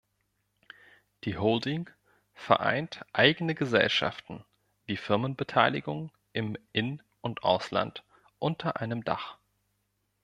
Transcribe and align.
Die 1.25 1.37
Holding 1.37 1.87
vereint 2.33 3.05
eigene 3.13 3.53
Gesellschaften 3.53 4.43
wie 4.87 4.97
Firmenbeteiligungen 4.97 6.11
im 6.33 6.57
In- 6.71 7.03
und 7.21 7.43
Ausland 7.43 8.03
unter 8.39 8.77
einem 8.81 9.03
Dach. 9.03 9.37